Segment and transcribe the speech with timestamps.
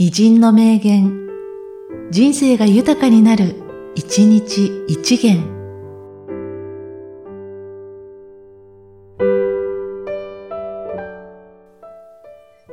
[0.00, 1.26] 偉人の名言、
[2.12, 3.56] 人生が豊かになる、
[3.96, 5.42] 一日一元。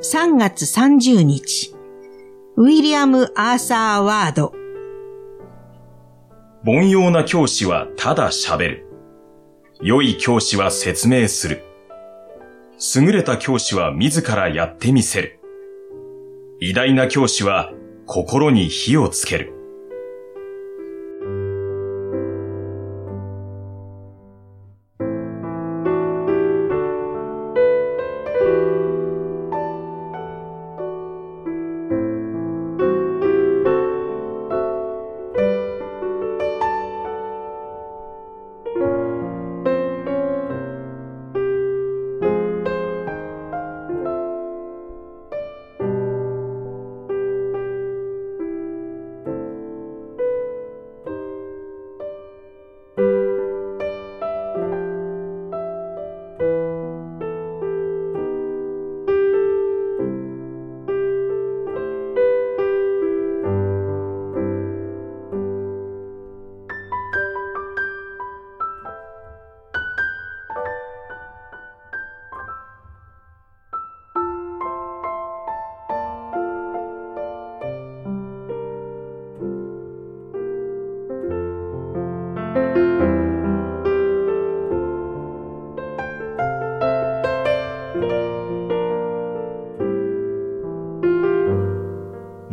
[0.03, 1.73] 3月30日、
[2.57, 4.53] ウィリアム・アーサー・ワード。
[6.63, 8.87] 凡庸な教師はただ喋る。
[9.81, 11.63] 良い教師は説明する。
[12.95, 15.39] 優れた教師は自らやってみせる。
[16.59, 17.73] 偉大な教師は
[18.05, 19.54] 心に火をつける。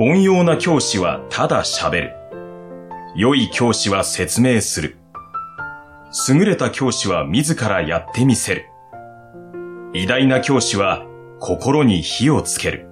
[0.05, 2.17] 凡庸な教師はただ喋る。
[3.15, 4.97] 良い教師は説明する。
[6.29, 8.67] 優れた教師は自らやってみせる。
[9.95, 11.07] 偉大な教師は
[11.39, 12.92] 心に火をつける。